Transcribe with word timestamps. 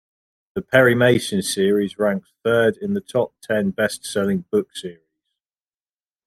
The 0.55 0.63
Perry 0.63 0.95
Mason 0.95 1.43
series 1.43 1.99
ranks 1.99 2.31
third 2.43 2.75
in 2.77 2.95
the 2.95 3.01
top 3.01 3.35
ten 3.39 3.69
best 3.69 4.03
selling 4.03 4.45
book 4.49 4.75
series. 4.75 5.05